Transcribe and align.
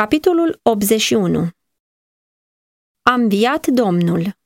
Capitolul 0.00 0.58
81 0.62 1.48
A 3.02 3.12
înviat 3.12 3.66
Domnul 3.66 4.36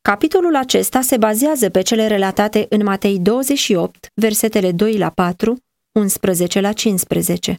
Capitolul 0.00 0.56
acesta 0.56 1.00
se 1.00 1.16
bazează 1.16 1.70
pe 1.70 1.82
cele 1.82 2.06
relatate 2.06 2.66
în 2.68 2.82
Matei 2.82 3.18
28, 3.18 4.10
versetele 4.14 4.72
2 4.72 4.98
la 4.98 5.10
4, 5.10 5.64
11 5.92 6.60
la 6.60 6.72
15. 6.72 7.58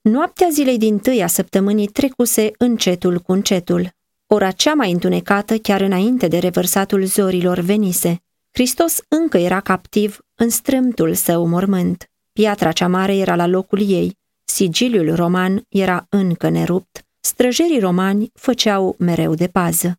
Noaptea 0.00 0.48
zilei 0.50 0.78
din 0.78 0.98
tâia 0.98 1.26
săptămânii 1.26 1.86
trecuse 1.86 2.50
încetul 2.58 3.18
cu 3.18 3.32
încetul. 3.32 3.90
Ora 4.26 4.50
cea 4.50 4.74
mai 4.74 4.92
întunecată, 4.92 5.58
chiar 5.58 5.80
înainte 5.80 6.28
de 6.28 6.38
revărsatul 6.38 7.04
zorilor, 7.04 7.58
venise. 7.58 8.22
Hristos 8.50 9.00
încă 9.08 9.38
era 9.38 9.60
captiv 9.60 10.18
în 10.40 10.48
strâmtul 10.48 11.14
său 11.14 11.46
mormânt. 11.46 12.10
Piatra 12.32 12.72
cea 12.72 12.88
mare 12.88 13.16
era 13.16 13.36
la 13.36 13.46
locul 13.46 13.90
ei, 13.90 14.18
sigiliul 14.44 15.14
roman 15.14 15.64
era 15.68 16.06
încă 16.08 16.48
nerupt, 16.48 17.06
străjerii 17.20 17.80
romani 17.80 18.30
făceau 18.34 18.94
mereu 18.98 19.34
de 19.34 19.46
pază. 19.46 19.98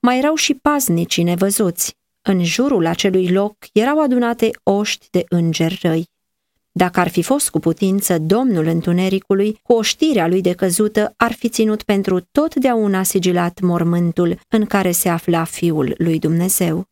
Mai 0.00 0.18
erau 0.18 0.34
și 0.34 0.54
paznicii 0.54 1.22
nevăzuți. 1.22 1.96
În 2.22 2.44
jurul 2.44 2.86
acelui 2.86 3.28
loc 3.28 3.56
erau 3.72 4.02
adunate 4.02 4.50
oști 4.62 5.06
de 5.10 5.24
îngeri 5.28 5.78
răi. 5.82 6.08
Dacă 6.72 7.00
ar 7.00 7.08
fi 7.08 7.22
fost 7.22 7.50
cu 7.50 7.58
putință, 7.58 8.18
domnul 8.18 8.66
întunericului, 8.66 9.58
cu 9.62 9.72
oștirea 9.72 10.26
lui 10.26 10.40
de 10.40 10.52
căzută, 10.52 11.14
ar 11.16 11.32
fi 11.32 11.48
ținut 11.48 11.82
pentru 11.82 12.20
totdeauna 12.20 13.02
sigilat 13.02 13.60
mormântul 13.60 14.38
în 14.48 14.66
care 14.66 14.90
se 14.90 15.08
afla 15.08 15.44
fiul 15.44 15.94
lui 15.98 16.18
Dumnezeu. 16.18 16.89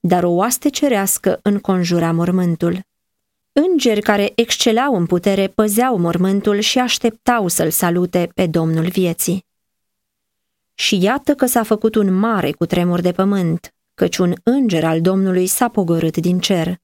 Dar 0.00 0.24
o 0.24 0.30
oaste 0.30 0.68
cerească 0.68 1.38
înconjura 1.42 2.12
mormântul. 2.12 2.80
Îngeri 3.52 4.00
care 4.00 4.32
excelau 4.34 4.94
în 4.94 5.06
putere 5.06 5.46
păzeau 5.46 5.98
mormântul 5.98 6.58
și 6.58 6.78
așteptau 6.78 7.48
să-l 7.48 7.70
salute 7.70 8.30
pe 8.34 8.46
Domnul 8.46 8.88
vieții. 8.88 9.46
Și 10.74 11.02
iată 11.02 11.34
că 11.34 11.46
s-a 11.46 11.62
făcut 11.62 11.94
un 11.94 12.18
mare 12.18 12.52
cutremur 12.52 13.00
de 13.00 13.12
pământ, 13.12 13.74
căci 13.94 14.16
un 14.16 14.34
înger 14.42 14.84
al 14.84 15.00
Domnului 15.00 15.46
s-a 15.46 15.68
pogorât 15.68 16.16
din 16.16 16.38
cer. 16.38 16.76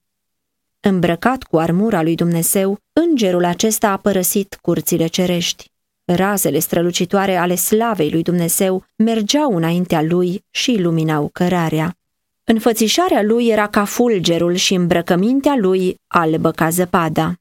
Îmbrăcat 0.80 1.42
cu 1.42 1.58
armura 1.58 2.02
lui 2.02 2.14
Dumnezeu, 2.14 2.78
îngerul 2.92 3.44
acesta 3.44 3.90
a 3.90 3.96
părăsit 3.96 4.58
curțile 4.60 5.06
cerești. 5.06 5.72
Razele 6.04 6.58
strălucitoare 6.58 7.36
ale 7.36 7.54
slavei 7.54 8.10
lui 8.10 8.22
Dumnezeu 8.22 8.84
mergeau 8.96 9.56
înaintea 9.56 10.02
lui 10.02 10.44
și 10.50 10.72
iluminau 10.72 11.28
cărarea. 11.32 11.96
Înfățișarea 12.44 13.22
lui 13.22 13.48
era 13.48 13.66
ca 13.66 13.84
fulgerul 13.84 14.54
și 14.54 14.74
îmbrăcămintea 14.74 15.54
lui 15.56 16.00
albă 16.06 16.50
ca 16.50 16.70
zăpada. 16.70 17.34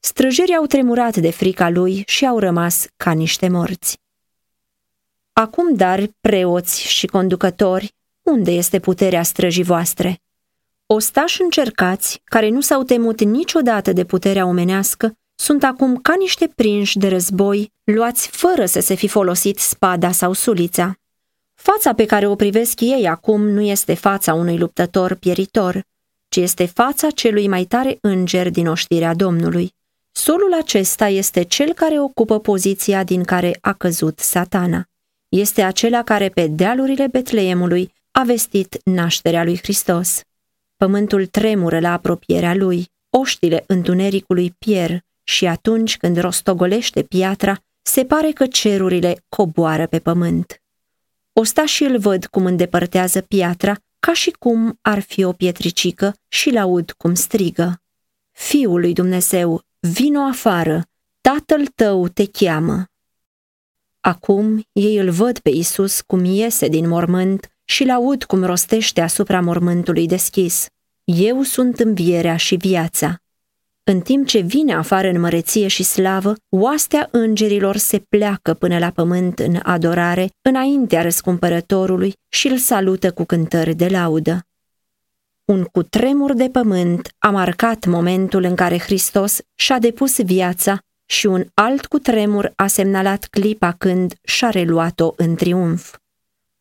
Străjerii 0.00 0.54
au 0.54 0.66
tremurat 0.66 1.16
de 1.16 1.30
frica 1.30 1.68
lui 1.68 2.02
și 2.06 2.26
au 2.26 2.38
rămas 2.38 2.86
ca 2.96 3.12
niște 3.12 3.48
morți. 3.48 3.98
Acum, 5.32 5.74
dar, 5.74 6.08
preoți 6.20 6.82
și 6.82 7.06
conducători, 7.06 7.94
unde 8.22 8.50
este 8.50 8.78
puterea 8.78 9.22
străjii 9.22 9.62
voastre? 9.62 10.20
Ostași 10.86 11.42
încercați, 11.42 12.20
care 12.24 12.48
nu 12.48 12.60
s-au 12.60 12.82
temut 12.82 13.20
niciodată 13.20 13.92
de 13.92 14.04
puterea 14.04 14.46
omenească, 14.46 15.16
sunt 15.34 15.64
acum 15.64 15.96
ca 15.96 16.14
niște 16.18 16.52
prinși 16.54 16.98
de 16.98 17.08
război, 17.08 17.72
luați 17.84 18.28
fără 18.28 18.66
să 18.66 18.80
se 18.80 18.94
fi 18.94 19.08
folosit 19.08 19.58
spada 19.58 20.12
sau 20.12 20.32
sulița. 20.32 20.98
Fața 21.66 21.94
pe 21.94 22.04
care 22.04 22.26
o 22.26 22.34
privesc 22.34 22.80
ei 22.80 23.08
acum 23.08 23.48
nu 23.48 23.60
este 23.60 23.94
fața 23.94 24.34
unui 24.34 24.58
luptător 24.58 25.14
pieritor, 25.14 25.84
ci 26.28 26.36
este 26.36 26.66
fața 26.66 27.10
celui 27.10 27.48
mai 27.48 27.64
tare 27.64 27.98
înger 28.00 28.50
din 28.50 28.66
oștirea 28.66 29.14
Domnului. 29.14 29.74
Solul 30.12 30.54
acesta 30.54 31.08
este 31.08 31.42
cel 31.42 31.72
care 31.72 32.00
ocupă 32.00 32.40
poziția 32.40 33.04
din 33.04 33.22
care 33.22 33.58
a 33.60 33.72
căzut 33.72 34.18
satana. 34.18 34.88
Este 35.28 35.62
acela 35.62 36.02
care 36.02 36.28
pe 36.28 36.46
dealurile 36.46 37.06
Betleemului 37.06 37.92
a 38.10 38.22
vestit 38.22 38.80
nașterea 38.84 39.44
lui 39.44 39.58
Hristos. 39.58 40.20
Pământul 40.76 41.26
tremură 41.26 41.80
la 41.80 41.92
apropierea 41.92 42.54
lui, 42.54 42.86
oștile 43.10 43.64
întunericului 43.66 44.54
pier 44.58 45.00
și 45.22 45.46
atunci 45.46 45.96
când 45.96 46.16
rostogolește 46.16 47.02
piatra, 47.02 47.58
se 47.82 48.04
pare 48.04 48.30
că 48.30 48.46
cerurile 48.46 49.24
coboară 49.28 49.86
pe 49.86 49.98
pământ. 49.98 50.58
Ostașii 51.36 51.86
îl 51.86 51.98
văd 51.98 52.26
cum 52.26 52.46
îndepărtează 52.46 53.20
piatra, 53.20 53.76
ca 53.98 54.12
și 54.12 54.30
cum 54.30 54.78
ar 54.80 55.00
fi 55.00 55.24
o 55.24 55.32
pietricică 55.32 56.14
și-l 56.28 56.56
aud 56.56 56.90
cum 56.90 57.14
strigă. 57.14 57.82
Fiul 58.30 58.80
lui 58.80 58.92
Dumnezeu, 58.92 59.62
vino 59.78 60.20
afară, 60.20 60.86
tatăl 61.20 61.66
tău 61.66 62.08
te 62.08 62.26
cheamă. 62.26 62.84
Acum 64.00 64.66
ei 64.72 64.96
îl 64.96 65.10
văd 65.10 65.38
pe 65.38 65.50
Isus 65.50 66.00
cum 66.00 66.24
iese 66.24 66.68
din 66.68 66.88
mormânt 66.88 67.50
și-l 67.64 67.90
aud 67.90 68.24
cum 68.24 68.44
rostește 68.44 69.00
asupra 69.00 69.40
mormântului 69.40 70.06
deschis. 70.06 70.66
Eu 71.04 71.42
sunt 71.42 71.78
învierea 71.78 72.36
și 72.36 72.54
viața. 72.54 73.22
În 73.86 74.00
timp 74.00 74.26
ce 74.26 74.38
vine 74.38 74.74
afară 74.74 75.08
în 75.08 75.20
măreție 75.20 75.68
și 75.68 75.82
slavă, 75.82 76.34
oastea 76.48 77.08
îngerilor 77.10 77.76
se 77.76 77.98
pleacă 77.98 78.54
până 78.54 78.78
la 78.78 78.90
pământ 78.90 79.38
în 79.38 79.60
adorare, 79.62 80.28
înaintea 80.42 81.02
răscumpărătorului 81.02 82.12
și 82.28 82.46
îl 82.46 82.56
salută 82.56 83.12
cu 83.12 83.24
cântări 83.24 83.74
de 83.74 83.88
laudă. 83.88 84.46
Un 85.44 85.64
cutremur 85.64 86.32
de 86.32 86.48
pământ 86.48 87.14
a 87.18 87.30
marcat 87.30 87.84
momentul 87.84 88.42
în 88.42 88.54
care 88.54 88.78
Hristos 88.78 89.40
și-a 89.54 89.78
depus 89.78 90.22
viața 90.22 90.78
și 91.06 91.26
un 91.26 91.44
alt 91.54 91.86
cutremur 91.86 92.52
a 92.56 92.66
semnalat 92.66 93.24
clipa 93.24 93.72
când 93.72 94.14
și-a 94.22 94.50
reluat-o 94.50 95.12
în 95.16 95.34
triumf. 95.34 95.96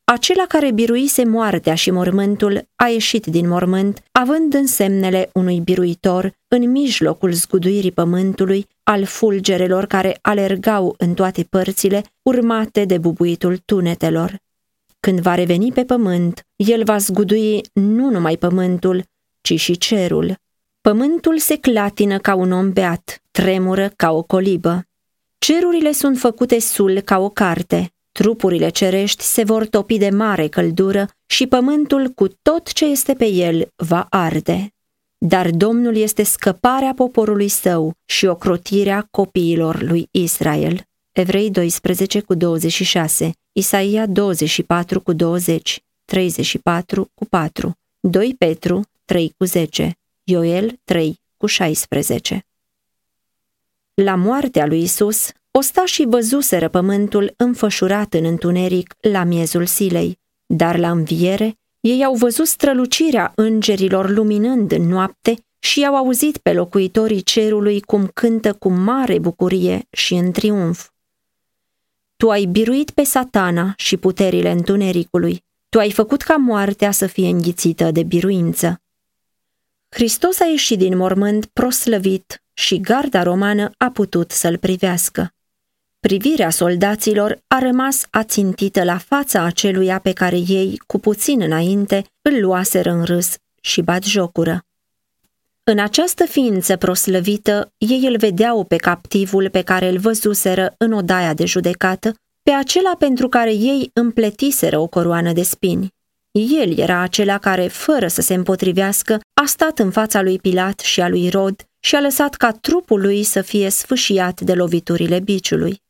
Acela 0.06 0.46
care 0.48 0.72
biruise 0.72 1.24
moartea 1.24 1.76
și 1.76 1.92
mormântul 1.92 2.68
a 2.76 2.88
ieșit 2.88 3.26
din 3.26 3.48
mormânt, 3.48 4.04
având 4.12 4.54
însemnele 4.54 5.30
unui 5.34 5.60
biruitor 5.60 6.34
în 6.48 6.72
mijlocul 6.72 7.32
zguduirii 7.32 7.92
pământului, 7.92 8.68
al 8.84 9.06
fulgerelor 9.06 9.86
care 9.86 10.18
alergau 10.22 10.96
în 10.98 11.14
toate 11.14 11.44
părțile, 11.44 12.04
urmate 12.22 12.86
de 12.86 12.98
bubuitul 12.98 13.58
tunetelor. 13.66 14.38
Când 15.00 15.20
va 15.20 15.36
reveni 15.36 15.72
pe 15.72 15.84
pământ, 15.84 16.46
el 16.56 16.84
va 16.84 16.98
zgudui 16.98 17.62
nu 17.74 18.10
numai 18.10 18.38
pământul, 18.38 19.04
ci 19.42 19.60
și 19.60 19.78
cerul. 19.78 20.36
Pământul 20.82 21.38
se 21.38 21.58
clatină 21.58 22.18
ca 22.18 22.36
un 22.36 22.52
om 22.52 22.72
beat, 22.72 23.22
tremură 23.32 23.94
ca 23.96 24.12
o 24.12 24.22
colibă. 24.22 24.86
Cerurile 25.38 25.92
sunt 25.92 26.18
făcute 26.18 26.60
sul 26.60 27.00
ca 27.00 27.20
o 27.20 27.30
carte, 27.30 27.93
Trupurile 28.14 28.70
cerești 28.70 29.24
se 29.24 29.44
vor 29.44 29.66
topi 29.66 29.98
de 29.98 30.10
mare 30.10 30.48
căldură 30.48 31.08
și 31.26 31.48
pământul 31.48 32.08
cu 32.08 32.28
tot 32.28 32.72
ce 32.74 32.86
este 32.86 33.14
pe 33.14 33.26
el 33.26 33.68
va 33.76 34.08
arde. 34.10 34.74
Dar 35.18 35.50
Domnul 35.50 35.96
este 35.96 36.24
scăparea 36.24 36.94
poporului 36.94 37.48
său 37.48 37.94
și 38.06 38.26
ocrotirea 38.26 39.08
copiilor 39.12 39.82
lui 39.82 40.08
Israel. 40.12 40.82
Evrei 41.12 41.50
12 41.50 42.20
cu 42.20 42.34
26, 42.34 43.32
Isaia 43.52 44.06
24 44.06 45.02
cu 45.02 45.14
20, 45.14 45.84
34 46.06 47.12
cu 47.14 47.26
4, 47.26 47.78
2 48.00 48.36
Petru 48.38 48.82
3 49.06 49.34
cu 49.38 49.46
10, 49.46 49.98
Ioel 50.24 50.80
3 50.84 51.20
cu 51.38 51.46
16. 51.46 52.46
La 53.94 54.16
moartea 54.16 54.66
lui 54.66 54.82
Isus, 54.82 55.32
Ostașii 55.56 56.06
văzuseră 56.06 56.70
pământul 56.70 57.34
înfășurat 57.38 58.14
în 58.14 58.26
întuneric 58.26 58.96
la 59.02 59.24
miezul 59.24 59.66
silei, 59.66 60.20
dar 60.46 60.78
la 60.78 60.92
înviere 60.92 61.58
ei 61.80 62.04
au 62.04 62.14
văzut 62.14 62.48
strălucirea 62.48 63.32
îngerilor 63.36 64.10
luminând 64.10 64.72
în 64.72 64.88
noapte 64.88 65.46
și 65.60 65.86
au 65.86 65.96
auzit 65.96 66.38
pe 66.38 66.54
locuitorii 66.54 67.22
cerului 67.22 67.82
cum 67.82 68.08
cântă 68.08 68.54
cu 68.54 68.70
mare 68.70 69.20
bucurie 69.20 69.88
și 69.90 70.14
în 70.14 70.32
triumf. 70.32 70.90
Tu 72.16 72.30
ai 72.30 72.46
biruit 72.46 72.92
pe 72.92 73.04
satana 73.04 73.74
și 73.78 73.98
puterile 73.98 74.52
întunericului, 74.52 75.44
tu 75.70 75.80
ai 75.80 75.92
făcut 75.92 76.22
ca 76.22 76.36
moartea 76.36 76.92
să 76.92 77.08
fie 77.08 77.28
înghițită 77.28 77.92
de 77.92 78.04
biruință. 78.04 78.82
Hristos 79.90 80.40
a 80.40 80.46
ieșit 80.46 80.78
din 80.78 80.98
mormânt 80.98 81.46
proslăvit 81.46 82.44
și 82.54 82.80
garda 82.80 83.24
romană 83.24 83.72
a 83.78 83.90
putut 83.90 84.32
să-l 84.32 84.58
privească. 84.58 85.33
Privirea 86.08 86.50
soldaților 86.50 87.40
a 87.48 87.60
rămas 87.60 88.06
ațintită 88.10 88.84
la 88.84 88.98
fața 88.98 89.42
aceluia 89.42 90.00
pe 90.00 90.12
care 90.12 90.36
ei, 90.36 90.82
cu 90.88 91.00
puțin 91.00 91.42
înainte, 91.42 92.04
îl 92.22 92.42
luaseră 92.42 92.92
în 92.92 93.04
râs 93.04 93.36
și 93.62 93.82
bat 93.82 94.04
jocură. 94.04 94.64
În 95.64 95.80
această 95.80 96.26
ființă 96.26 96.76
proslăvită, 96.76 97.72
ei 97.78 98.06
îl 98.06 98.18
vedeau 98.18 98.64
pe 98.64 98.76
captivul 98.76 99.50
pe 99.50 99.62
care 99.62 99.88
îl 99.90 99.98
văzuseră 99.98 100.74
în 100.78 100.92
odaia 100.92 101.34
de 101.34 101.46
judecată, 101.46 102.14
pe 102.42 102.52
acela 102.52 102.96
pentru 103.00 103.30
care 103.30 103.54
ei 103.54 103.90
împletiseră 103.94 104.80
o 104.80 104.88
coroană 104.88 105.32
de 105.32 105.44
spini. 105.44 105.88
El 106.32 106.78
era 106.78 107.00
acela 107.00 107.38
care, 107.38 107.68
fără 107.68 108.08
să 108.08 108.22
se 108.22 108.34
împotrivească, 108.34 109.20
a 109.42 109.46
stat 109.46 109.80
în 109.80 109.92
fața 109.92 110.22
lui 110.22 110.40
Pilat 110.40 110.80
și 110.80 111.02
a 111.02 111.08
lui 111.08 111.30
Rod 111.30 111.64
și 111.80 111.96
a 111.96 112.02
lăsat 112.02 112.36
ca 112.36 112.52
trupul 112.52 113.02
lui 113.02 113.24
să 113.24 113.42
fie 113.42 113.70
sfâșiat 113.70 114.42
de 114.42 114.54
loviturile 114.54 115.20
biciului. 115.20 115.82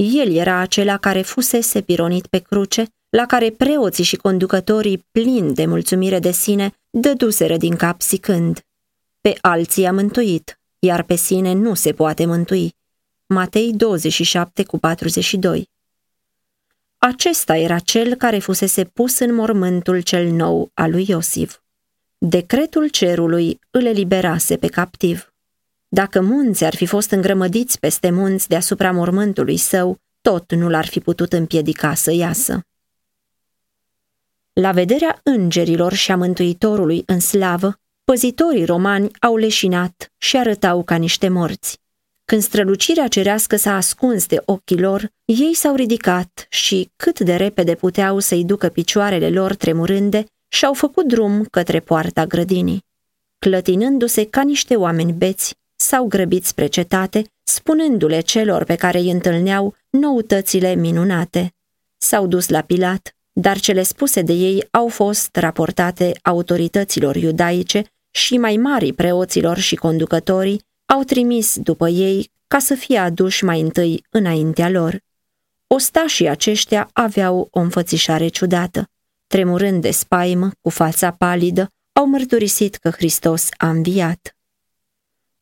El 0.00 0.34
era 0.34 0.58
acela 0.58 0.96
care 0.96 1.22
fusese 1.22 1.80
pironit 1.80 2.26
pe 2.26 2.38
cruce, 2.38 2.86
la 3.08 3.26
care 3.26 3.50
preoții 3.50 4.04
și 4.04 4.16
conducătorii, 4.16 5.06
plini 5.10 5.54
de 5.54 5.66
mulțumire 5.66 6.18
de 6.18 6.30
sine, 6.30 6.72
dăduseră 6.90 7.56
din 7.56 7.76
cap 7.76 8.02
zicând, 8.02 8.66
Pe 9.20 9.38
alții 9.40 9.86
a 9.86 9.92
mântuit, 9.92 10.60
iar 10.78 11.02
pe 11.02 11.14
sine 11.14 11.52
nu 11.52 11.74
se 11.74 11.92
poate 11.92 12.26
mântui. 12.26 12.74
Matei 13.26 13.72
27 13.72 14.64
cu 14.64 14.78
42 14.78 15.68
Acesta 16.98 17.56
era 17.56 17.78
cel 17.78 18.14
care 18.14 18.38
fusese 18.38 18.84
pus 18.84 19.18
în 19.18 19.34
mormântul 19.34 20.00
cel 20.00 20.30
nou 20.30 20.70
al 20.74 20.90
lui 20.90 21.04
Iosif. 21.08 21.58
Decretul 22.18 22.88
cerului 22.88 23.58
îl 23.70 23.84
eliberase 23.84 24.56
pe 24.56 24.66
captiv. 24.66 25.32
Dacă 25.88 26.20
munți 26.20 26.64
ar 26.64 26.74
fi 26.74 26.86
fost 26.86 27.10
îngrămădiți 27.10 27.78
peste 27.78 28.10
munți 28.10 28.48
deasupra 28.48 28.92
mormântului 28.92 29.56
său, 29.56 29.98
tot 30.20 30.52
nu 30.54 30.68
l-ar 30.68 30.86
fi 30.86 31.00
putut 31.00 31.32
împiedica 31.32 31.94
să 31.94 32.12
iasă. 32.12 32.60
La 34.52 34.72
vederea 34.72 35.20
îngerilor 35.22 35.92
și 35.92 36.10
a 36.10 36.16
Mântuitorului 36.16 37.02
în 37.06 37.20
slavă, 37.20 37.80
păzitorii 38.04 38.64
romani 38.64 39.10
au 39.20 39.36
leșinat 39.36 40.12
și 40.16 40.36
arătau 40.36 40.82
ca 40.82 40.96
niște 40.96 41.28
morți. 41.28 41.80
Când 42.24 42.42
strălucirea 42.42 43.08
cerească 43.08 43.56
s-a 43.56 43.76
ascuns 43.76 44.26
de 44.26 44.42
ochii 44.44 44.80
lor, 44.80 45.10
ei 45.24 45.54
s-au 45.54 45.74
ridicat 45.74 46.46
și, 46.48 46.90
cât 46.96 47.20
de 47.20 47.36
repede 47.36 47.74
puteau 47.74 48.18
să-i 48.18 48.44
ducă 48.44 48.68
picioarele 48.68 49.30
lor 49.30 49.54
tremurânde, 49.54 50.24
și-au 50.48 50.74
făcut 50.74 51.06
drum 51.06 51.44
către 51.44 51.80
poarta 51.80 52.26
grădinii. 52.26 52.84
Clătinându-se 53.38 54.24
ca 54.24 54.42
niște 54.42 54.76
oameni 54.76 55.12
beți, 55.12 55.54
s-au 55.80 56.06
grăbit 56.06 56.44
spre 56.44 56.66
cetate, 56.66 57.24
spunându-le 57.42 58.20
celor 58.20 58.64
pe 58.64 58.74
care 58.74 58.98
îi 58.98 59.10
întâlneau 59.10 59.74
noutățile 59.90 60.74
minunate. 60.74 61.54
S-au 61.96 62.26
dus 62.26 62.48
la 62.48 62.60
Pilat, 62.60 63.16
dar 63.32 63.58
cele 63.58 63.82
spuse 63.82 64.22
de 64.22 64.32
ei 64.32 64.66
au 64.70 64.88
fost 64.88 65.36
raportate 65.36 66.18
autorităților 66.22 67.16
iudaice 67.16 67.84
și 68.10 68.36
mai 68.36 68.56
mari 68.56 68.92
preoților 68.92 69.58
și 69.58 69.76
conducătorii 69.76 70.62
au 70.86 71.02
trimis 71.02 71.58
după 71.58 71.88
ei 71.88 72.30
ca 72.46 72.58
să 72.58 72.74
fie 72.74 72.98
aduși 72.98 73.44
mai 73.44 73.60
întâi 73.60 74.04
înaintea 74.10 74.70
lor. 74.70 75.00
Ostașii 75.66 76.28
aceștia 76.28 76.90
aveau 76.92 77.48
o 77.50 77.60
înfățișare 77.60 78.28
ciudată. 78.28 78.88
Tremurând 79.26 79.82
de 79.82 79.90
spaimă, 79.90 80.50
cu 80.60 80.68
fața 80.68 81.10
palidă, 81.10 81.70
au 81.92 82.06
mărturisit 82.06 82.74
că 82.74 82.90
Hristos 82.90 83.48
a 83.56 83.68
înviat. 83.68 84.37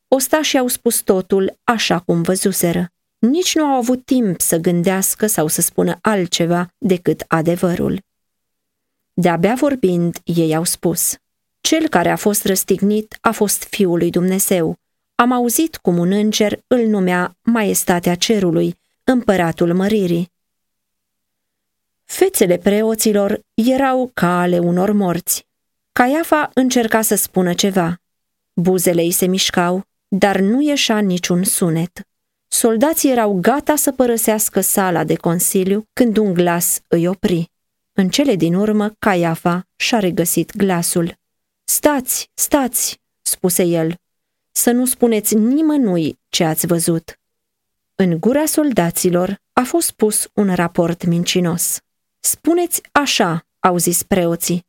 Ostașii 0.08 0.58
au 0.58 0.66
spus 0.66 1.00
totul 1.00 1.58
așa 1.64 1.98
cum 1.98 2.22
văzuseră. 2.22 2.90
Nici 3.18 3.54
nu 3.54 3.64
au 3.64 3.76
avut 3.76 4.04
timp 4.04 4.40
să 4.40 4.56
gândească 4.56 5.26
sau 5.26 5.46
să 5.46 5.60
spună 5.60 5.98
altceva 6.00 6.68
decât 6.78 7.24
adevărul. 7.28 8.00
De-abia 9.12 9.54
vorbind, 9.54 10.18
ei 10.24 10.54
au 10.54 10.64
spus, 10.64 11.16
Cel 11.60 11.88
care 11.88 12.10
a 12.10 12.16
fost 12.16 12.44
răstignit 12.44 13.18
a 13.20 13.30
fost 13.30 13.64
Fiul 13.64 13.98
lui 13.98 14.10
Dumnezeu. 14.10 14.78
Am 15.14 15.32
auzit 15.32 15.76
cum 15.76 15.98
un 15.98 16.12
înger 16.12 16.60
îl 16.66 16.86
numea 16.86 17.36
Maestatea 17.42 18.14
Cerului, 18.14 18.78
Împăratul 19.04 19.74
Măririi. 19.74 20.32
Fețele 22.04 22.58
preoților 22.58 23.40
erau 23.54 24.10
ca 24.14 24.40
ale 24.40 24.58
unor 24.58 24.92
morți. 24.92 25.46
Caiafa 25.92 26.50
încerca 26.54 27.02
să 27.02 27.14
spună 27.14 27.54
ceva. 27.54 28.00
Buzele 28.52 29.02
îi 29.02 29.10
se 29.10 29.26
mișcau, 29.26 29.86
dar 30.08 30.40
nu 30.40 30.62
ieșea 30.62 30.98
niciun 30.98 31.44
sunet. 31.44 32.00
Soldații 32.48 33.10
erau 33.10 33.38
gata 33.40 33.76
să 33.76 33.92
părăsească 33.92 34.60
sala 34.60 35.04
de 35.04 35.14
consiliu 35.14 35.84
când 35.92 36.16
un 36.16 36.34
glas 36.34 36.80
îi 36.88 37.06
opri. 37.06 37.50
În 37.92 38.08
cele 38.08 38.34
din 38.34 38.54
urmă, 38.54 38.94
Caiafa 38.98 39.66
și-a 39.76 39.98
regăsit 39.98 40.56
glasul. 40.56 41.14
Stați, 41.64 42.30
stați, 42.34 43.00
spuse 43.22 43.62
el, 43.62 43.94
să 44.52 44.70
nu 44.70 44.84
spuneți 44.84 45.34
nimănui 45.34 46.18
ce 46.28 46.44
ați 46.44 46.66
văzut. 46.66 47.18
În 47.94 48.20
gura 48.20 48.44
soldaților 48.44 49.40
a 49.52 49.62
fost 49.62 49.90
pus 49.90 50.28
un 50.32 50.54
raport 50.54 51.04
mincinos. 51.04 51.78
Spuneți 52.20 52.80
așa, 52.92 53.46
au 53.58 53.76
zis 53.76 54.02
preoții. 54.02 54.66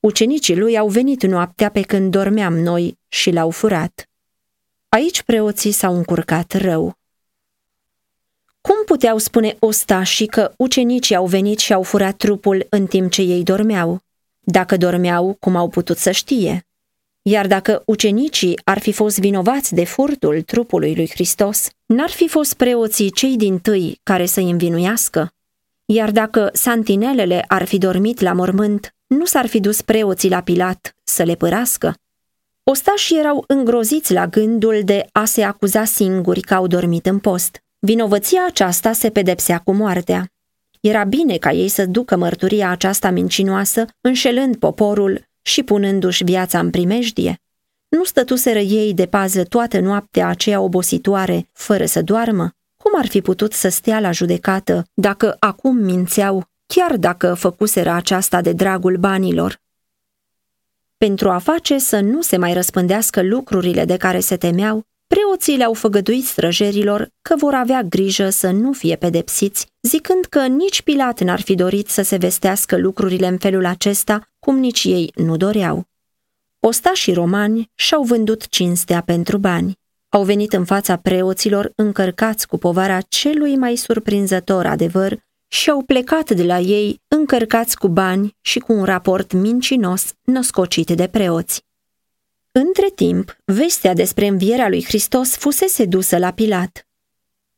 Ucenicii 0.00 0.56
lui 0.56 0.78
au 0.78 0.88
venit 0.88 1.22
noaptea 1.22 1.70
pe 1.70 1.80
când 1.80 2.10
dormeam 2.10 2.58
noi 2.58 2.98
și 3.08 3.30
l-au 3.30 3.50
furat. 3.50 4.10
Aici 4.94 5.22
preoții 5.22 5.72
s-au 5.72 5.96
încurcat 5.96 6.52
rău. 6.52 6.98
Cum 8.60 8.84
puteau 8.86 9.18
spune 9.18 9.56
ostașii 9.58 10.26
că 10.26 10.52
ucenicii 10.56 11.14
au 11.14 11.26
venit 11.26 11.58
și 11.58 11.72
au 11.72 11.82
furat 11.82 12.16
trupul 12.16 12.66
în 12.70 12.86
timp 12.86 13.10
ce 13.10 13.22
ei 13.22 13.42
dormeau? 13.42 14.00
Dacă 14.40 14.76
dormeau, 14.76 15.36
cum 15.40 15.56
au 15.56 15.68
putut 15.68 15.96
să 15.96 16.10
știe? 16.10 16.66
Iar 17.22 17.46
dacă 17.46 17.82
ucenicii 17.86 18.60
ar 18.64 18.78
fi 18.78 18.92
fost 18.92 19.18
vinovați 19.18 19.74
de 19.74 19.84
furtul 19.84 20.42
trupului 20.42 20.94
lui 20.94 21.10
Hristos, 21.10 21.68
n-ar 21.86 22.10
fi 22.10 22.28
fost 22.28 22.54
preoții 22.54 23.10
cei 23.10 23.36
din 23.36 23.58
tâi 23.58 24.00
care 24.02 24.26
să-i 24.26 24.50
învinuiască? 24.50 25.32
Iar 25.84 26.10
dacă 26.10 26.50
santinelele 26.52 27.44
ar 27.48 27.64
fi 27.64 27.78
dormit 27.78 28.20
la 28.20 28.32
mormânt, 28.32 28.94
nu 29.06 29.24
s-ar 29.24 29.46
fi 29.46 29.60
dus 29.60 29.82
preoții 29.82 30.30
la 30.30 30.40
Pilat 30.40 30.96
să 31.04 31.22
le 31.22 31.34
părască? 31.34 31.96
Ostașii 32.64 33.18
erau 33.18 33.44
îngroziți 33.46 34.12
la 34.12 34.26
gândul 34.26 34.80
de 34.84 35.06
a 35.12 35.24
se 35.24 35.42
acuza 35.42 35.84
singuri 35.84 36.40
că 36.40 36.54
au 36.54 36.66
dormit 36.66 37.06
în 37.06 37.18
post. 37.18 37.62
Vinovăția 37.78 38.40
aceasta 38.48 38.92
se 38.92 39.10
pedepsea 39.10 39.58
cu 39.58 39.72
moartea. 39.72 40.26
Era 40.80 41.04
bine 41.04 41.36
ca 41.36 41.52
ei 41.52 41.68
să 41.68 41.86
ducă 41.86 42.16
mărturia 42.16 42.70
aceasta 42.70 43.10
mincinoasă, 43.10 43.84
înșelând 44.00 44.56
poporul 44.56 45.28
și 45.42 45.62
punându-și 45.62 46.24
viața 46.24 46.58
în 46.58 46.70
primejdie. 46.70 47.40
Nu 47.88 48.04
stătuseră 48.04 48.58
ei 48.58 48.94
de 48.94 49.06
pază 49.06 49.44
toată 49.44 49.80
noaptea 49.80 50.28
aceea 50.28 50.60
obositoare, 50.60 51.48
fără 51.52 51.86
să 51.86 52.02
doarmă? 52.02 52.50
Cum 52.76 52.92
ar 52.96 53.06
fi 53.06 53.20
putut 53.20 53.52
să 53.52 53.68
stea 53.68 54.00
la 54.00 54.10
judecată 54.10 54.84
dacă 54.94 55.36
acum 55.38 55.76
mințeau, 55.76 56.44
chiar 56.66 56.96
dacă 56.96 57.34
făcuseră 57.34 57.90
aceasta 57.90 58.40
de 58.40 58.52
dragul 58.52 58.96
banilor? 58.96 59.61
Pentru 61.08 61.30
a 61.30 61.38
face 61.38 61.78
să 61.78 62.00
nu 62.00 62.20
se 62.20 62.36
mai 62.36 62.52
răspândească 62.52 63.22
lucrurile 63.22 63.84
de 63.84 63.96
care 63.96 64.20
se 64.20 64.36
temeau, 64.36 64.82
preoții 65.06 65.56
le-au 65.56 65.72
făgăduit 65.72 66.24
străjerilor 66.24 67.08
că 67.22 67.34
vor 67.36 67.54
avea 67.54 67.82
grijă 67.82 68.30
să 68.30 68.50
nu 68.50 68.72
fie 68.72 68.96
pedepsiți, 68.96 69.66
zicând 69.80 70.24
că 70.24 70.46
nici 70.46 70.82
Pilat 70.82 71.20
n-ar 71.20 71.40
fi 71.40 71.54
dorit 71.54 71.88
să 71.88 72.02
se 72.02 72.16
vestească 72.16 72.76
lucrurile 72.76 73.26
în 73.26 73.38
felul 73.38 73.64
acesta, 73.64 74.28
cum 74.38 74.58
nici 74.58 74.84
ei 74.84 75.12
nu 75.14 75.36
doreau. 75.36 75.84
Ostașii 76.60 77.12
romani 77.12 77.70
și-au 77.74 78.02
vândut 78.02 78.48
cinstea 78.48 79.00
pentru 79.00 79.38
bani. 79.38 79.78
Au 80.08 80.22
venit 80.22 80.52
în 80.52 80.64
fața 80.64 80.96
preoților 80.96 81.72
încărcați 81.74 82.46
cu 82.46 82.58
povara 82.58 83.00
celui 83.00 83.56
mai 83.56 83.76
surprinzător 83.76 84.66
adevăr 84.66 85.18
și 85.52 85.70
au 85.70 85.82
plecat 85.82 86.30
de 86.30 86.42
la 86.42 86.58
ei 86.58 87.00
încărcați 87.08 87.76
cu 87.76 87.88
bani 87.88 88.36
și 88.40 88.58
cu 88.58 88.72
un 88.72 88.84
raport 88.84 89.32
mincinos 89.32 90.12
născocit 90.22 90.90
de 90.90 91.06
preoți. 91.06 91.64
Între 92.52 92.90
timp, 92.94 93.36
vestea 93.44 93.94
despre 93.94 94.26
învierea 94.26 94.68
lui 94.68 94.84
Hristos 94.84 95.36
fusese 95.36 95.84
dusă 95.84 96.18
la 96.18 96.30
Pilat. 96.30 96.86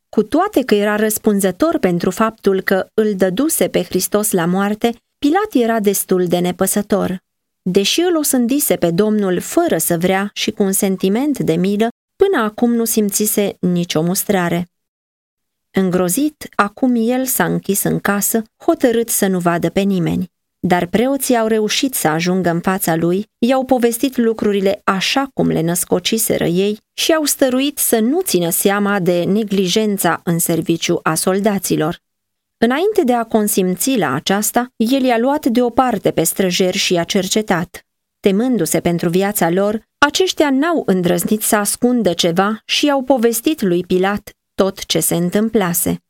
Cu 0.09 0.23
toate 0.23 0.61
că 0.61 0.75
era 0.75 0.95
răspunzător 0.95 1.77
pentru 1.77 2.09
faptul 2.09 2.61
că 2.61 2.87
îl 2.93 3.15
dăduse 3.15 3.67
pe 3.67 3.83
Hristos 3.83 4.31
la 4.31 4.45
moarte, 4.45 4.95
Pilat 5.17 5.53
era 5.53 5.79
destul 5.79 6.25
de 6.25 6.39
nepăsător. 6.39 7.17
Deși 7.61 8.01
îl 8.01 8.15
osândise 8.17 8.75
pe 8.75 8.91
Domnul 8.91 9.39
fără 9.39 9.77
să 9.77 9.97
vrea 9.97 10.29
și 10.33 10.51
cu 10.51 10.63
un 10.63 10.71
sentiment 10.71 11.39
de 11.39 11.55
milă, 11.55 11.87
până 12.15 12.43
acum 12.43 12.73
nu 12.73 12.85
simțise 12.85 13.57
nicio 13.59 14.01
mustrare. 14.01 14.67
Îngrozit, 15.77 16.49
acum 16.55 16.93
el 16.95 17.25
s-a 17.25 17.45
închis 17.45 17.83
în 17.83 17.99
casă, 17.99 18.41
hotărât 18.57 19.09
să 19.09 19.27
nu 19.27 19.39
vadă 19.39 19.69
pe 19.69 19.79
nimeni. 19.79 20.31
Dar 20.59 20.85
preoții 20.85 21.37
au 21.37 21.47
reușit 21.47 21.93
să 21.93 22.07
ajungă 22.07 22.49
în 22.49 22.59
fața 22.59 22.95
lui, 22.95 23.25
i-au 23.37 23.63
povestit 23.63 24.17
lucrurile 24.17 24.81
așa 24.83 25.27
cum 25.33 25.47
le 25.47 25.61
născociseră 25.61 26.45
ei 26.45 26.79
și 26.93 27.13
au 27.13 27.23
stăruit 27.23 27.77
să 27.77 27.99
nu 27.99 28.21
țină 28.21 28.49
seama 28.49 28.99
de 28.99 29.23
neglijența 29.23 30.21
în 30.23 30.39
serviciu 30.39 30.99
a 31.03 31.13
soldaților. 31.13 31.99
Înainte 32.57 33.03
de 33.03 33.13
a 33.13 33.23
consimți 33.23 33.97
la 33.97 34.13
aceasta, 34.13 34.67
el 34.75 35.03
i-a 35.03 35.17
luat 35.17 35.45
deoparte 35.45 36.11
pe 36.11 36.23
străjeri 36.23 36.77
și 36.77 36.93
i-a 36.93 37.03
cercetat. 37.03 37.85
Temându-se 38.19 38.79
pentru 38.79 39.09
viața 39.09 39.49
lor, 39.49 39.81
aceștia 39.97 40.49
n-au 40.49 40.83
îndrăznit 40.85 41.41
să 41.41 41.55
ascundă 41.55 42.13
ceva 42.13 42.61
și 42.65 42.85
i-au 42.85 43.01
povestit 43.01 43.61
lui 43.61 43.83
Pilat 43.83 44.34
tot 44.55 44.85
ce 44.85 44.99
se 44.99 45.15
întâmplase. 45.15 46.03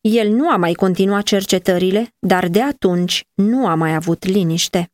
El 0.00 0.28
nu 0.28 0.50
a 0.50 0.56
mai 0.56 0.72
continuat 0.72 1.22
cercetările, 1.22 2.14
dar 2.18 2.48
de 2.48 2.62
atunci 2.62 3.24
nu 3.34 3.66
a 3.66 3.74
mai 3.74 3.94
avut 3.94 4.24
liniște. 4.24 4.90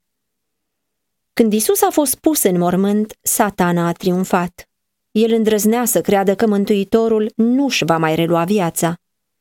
Când 1.32 1.52
Isus 1.52 1.82
a 1.82 1.90
fost 1.90 2.14
pus 2.14 2.42
în 2.42 2.58
mormânt, 2.58 3.18
satana 3.22 3.86
a 3.86 3.92
triumfat. 3.92 4.68
El 5.10 5.32
îndrăznea 5.32 5.84
să 5.84 6.00
creadă 6.00 6.34
că 6.34 6.46
Mântuitorul 6.46 7.32
nu-și 7.36 7.84
va 7.84 7.98
mai 7.98 8.14
relua 8.14 8.44
viața. 8.44 8.94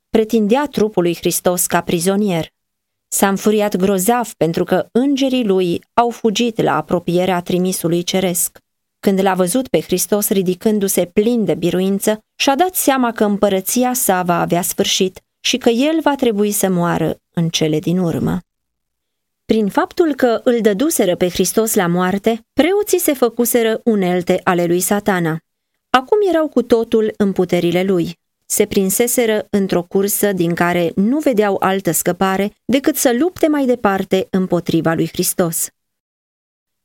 Pretindea 0.09 0.67
trupul 0.71 1.03
lui 1.03 1.15
Hristos 1.15 1.65
ca 1.65 1.81
prizonier. 1.81 2.47
S-a 3.07 3.27
înfuriat 3.27 3.75
grozav 3.75 4.33
pentru 4.33 4.63
că 4.63 4.87
îngerii 4.91 5.45
lui 5.45 5.83
au 5.93 6.09
fugit 6.09 6.61
la 6.61 6.75
apropierea 6.75 7.41
trimisului 7.41 8.03
ceresc. 8.03 8.57
Când 8.99 9.21
l-a 9.21 9.33
văzut 9.33 9.67
pe 9.67 9.81
Hristos 9.81 10.29
ridicându-se 10.29 11.05
plin 11.05 11.45
de 11.45 11.53
biruință, 11.53 12.23
și-a 12.35 12.55
dat 12.55 12.75
seama 12.75 13.11
că 13.11 13.23
împărăția 13.23 13.93
sa 13.93 14.23
va 14.23 14.39
avea 14.39 14.61
sfârșit 14.61 15.19
și 15.39 15.57
că 15.57 15.69
el 15.69 15.99
va 16.01 16.15
trebui 16.15 16.51
să 16.51 16.69
moară 16.69 17.21
în 17.33 17.49
cele 17.49 17.79
din 17.79 17.97
urmă. 17.97 18.39
Prin 19.45 19.69
faptul 19.69 20.15
că 20.15 20.41
îl 20.43 20.61
dăduseră 20.61 21.15
pe 21.15 21.29
Hristos 21.29 21.73
la 21.73 21.87
moarte, 21.87 22.45
preoții 22.53 22.99
se 22.99 23.13
făcuseră 23.13 23.81
unelte 23.83 24.41
ale 24.43 24.65
lui 24.65 24.79
satana. 24.79 25.37
Acum 25.89 26.17
erau 26.29 26.47
cu 26.47 26.61
totul 26.61 27.13
în 27.17 27.31
puterile 27.31 27.83
lui. 27.83 28.17
Se 28.45 28.65
prinseseră 28.65 29.47
într-o 29.49 29.83
cursă 29.83 30.31
din 30.31 30.53
care 30.53 30.91
nu 30.95 31.19
vedeau 31.19 31.55
altă 31.59 31.91
scăpare 31.91 32.51
decât 32.65 32.95
să 32.95 33.15
lupte 33.19 33.47
mai 33.47 33.65
departe 33.65 34.27
împotriva 34.29 34.93
lui 34.93 35.07
Hristos. 35.07 35.67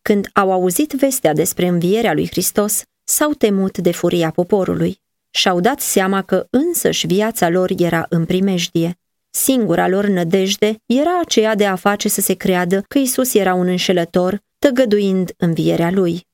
Când 0.09 0.29
au 0.33 0.53
auzit 0.53 0.93
vestea 0.93 1.33
despre 1.33 1.67
învierea 1.67 2.13
lui 2.13 2.29
Hristos, 2.29 2.83
s-au 3.05 3.33
temut 3.33 3.79
de 3.79 3.93
furia 3.93 4.31
poporului. 4.31 5.01
Și-au 5.31 5.61
dat 5.61 5.81
seama 5.81 6.23
că 6.23 6.47
însăși 6.51 7.07
viața 7.07 7.49
lor 7.49 7.71
era 7.77 8.07
în 8.09 8.25
primejdie. 8.25 8.99
Singura 9.31 9.89
lor 9.89 10.07
nădejde 10.07 10.77
era 10.87 11.21
aceea 11.21 11.55
de 11.55 11.67
a 11.67 11.75
face 11.75 12.09
să 12.09 12.21
se 12.21 12.35
creadă 12.35 12.85
că 12.89 12.99
Isus 12.99 13.35
era 13.35 13.55
un 13.55 13.67
înșelător, 13.67 14.43
tăgăduind 14.59 15.33
învierea 15.37 15.91
lui. 15.91 16.27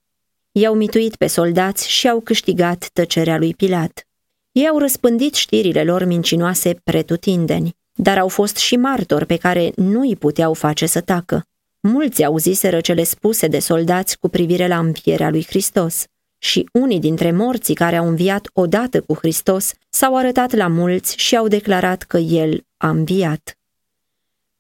I-au 0.53 0.75
mituit 0.75 1.17
pe 1.17 1.27
soldați 1.27 1.91
și 1.91 2.09
au 2.09 2.21
câștigat 2.21 2.89
tăcerea 2.93 3.39
lui 3.39 3.55
Pilat. 3.55 4.07
Ei 4.53 4.69
au 4.69 4.79
răspândit 4.79 5.35
știrile 5.35 5.85
lor 5.85 6.05
mincinoase 6.05 6.81
pretutindeni, 6.85 7.77
dar 7.93 8.19
au 8.19 8.29
fost 8.29 8.57
și 8.57 8.77
martori 8.77 9.27
pe 9.27 9.37
care 9.37 9.73
nu 9.77 10.01
îi 10.01 10.17
puteau 10.17 10.55
face 10.55 10.87
să 10.87 11.01
tacă. 11.01 11.45
Mulți 11.81 12.25
auziseră 12.25 12.81
cele 12.81 13.03
spuse 13.03 13.47
de 13.47 13.59
soldați 13.59 14.19
cu 14.19 14.29
privire 14.29 14.69
la 14.69 14.79
învierea 14.79 15.31
lui 15.31 15.45
Hristos 15.45 16.05
și 16.39 16.69
unii 16.73 17.01
dintre 17.01 17.33
morții 17.33 17.75
care 17.75 17.97
au 17.97 18.09
înviat 18.09 18.49
odată 18.53 19.01
cu 19.01 19.15
Hristos 19.15 19.73
s-au 19.89 20.17
arătat 20.17 20.55
la 20.55 20.67
mulți 20.67 21.17
și 21.17 21.37
au 21.37 21.49
declarat 21.49 22.03
că 22.03 22.19
El 22.19 22.65
a 22.77 22.89
înviat. 22.89 23.59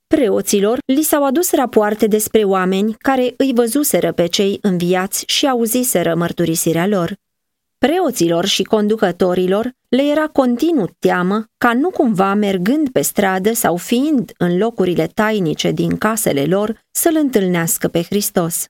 Preoților 0.06 0.78
li 0.84 1.02
s-au 1.02 1.24
adus 1.24 1.52
rapoarte 1.52 2.06
despre 2.06 2.44
oameni 2.44 2.94
care 2.98 3.34
îi 3.36 3.52
văzuseră 3.54 4.12
pe 4.12 4.26
cei 4.26 4.58
înviați 4.60 5.24
și 5.26 5.46
auziseră 5.46 6.14
mărturisirea 6.14 6.86
lor. 6.86 7.16
Preoților 7.86 8.44
și 8.44 8.62
conducătorilor 8.62 9.72
le 9.88 10.02
era 10.02 10.26
continuu 10.26 10.90
teamă 10.98 11.44
ca 11.58 11.72
nu 11.72 11.90
cumva 11.90 12.34
mergând 12.34 12.90
pe 12.90 13.00
stradă 13.00 13.52
sau 13.52 13.76
fiind 13.76 14.32
în 14.36 14.58
locurile 14.58 15.06
tainice 15.06 15.70
din 15.70 15.96
casele 15.96 16.44
lor 16.44 16.84
să-L 16.90 17.16
întâlnească 17.16 17.88
pe 17.88 18.02
Hristos. 18.02 18.66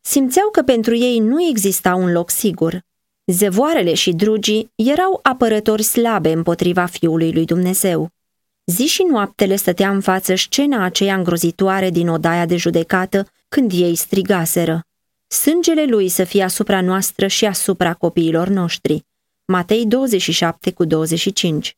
Simțeau 0.00 0.48
că 0.50 0.62
pentru 0.62 0.96
ei 0.96 1.18
nu 1.18 1.42
exista 1.42 1.94
un 1.94 2.12
loc 2.12 2.30
sigur. 2.30 2.80
Zevoarele 3.26 3.94
și 3.94 4.12
drugii 4.12 4.72
erau 4.74 5.20
apărători 5.22 5.82
slabe 5.82 6.32
împotriva 6.32 6.86
Fiului 6.86 7.32
lui 7.32 7.44
Dumnezeu. 7.44 8.08
Zi 8.64 8.86
și 8.86 9.02
noapte 9.02 9.44
le 9.44 9.56
stătea 9.56 9.90
în 9.90 10.00
față 10.00 10.34
scena 10.34 10.84
aceea 10.84 11.14
îngrozitoare 11.14 11.90
din 11.90 12.08
odaia 12.08 12.46
de 12.46 12.56
judecată 12.56 13.26
când 13.48 13.72
ei 13.74 13.94
strigaseră. 13.94 14.84
Sângele 15.32 15.84
lui 15.84 16.08
să 16.08 16.24
fie 16.24 16.42
asupra 16.42 16.80
noastră 16.80 17.26
și 17.26 17.46
asupra 17.46 17.94
copiilor 17.94 18.48
noștri. 18.48 19.06
Matei 19.44 19.86
27 19.86 20.72
cu 20.72 20.84
25 20.84 21.76